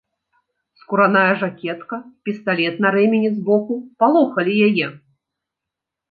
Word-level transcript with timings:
Скураная 0.81 1.33
жакетка, 1.41 1.95
пісталет 2.27 2.75
на 2.85 2.89
рэмені 2.95 3.29
з 3.35 3.39
боку 3.49 3.73
палохалі 4.05 4.53
яе. 4.69 4.87